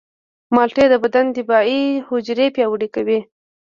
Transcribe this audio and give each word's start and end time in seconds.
مالټې 0.55 0.85
د 0.89 0.93
بدن 1.03 1.25
دفاعي 1.37 1.83
حجرې 2.07 2.47
پیاوړې 2.55 2.87
کوي. 2.95 3.19